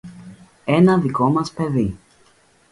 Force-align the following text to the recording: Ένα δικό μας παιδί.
Ένα 0.65 0.97
δικό 0.97 1.29
μας 1.29 1.51
παιδί. 1.51 1.97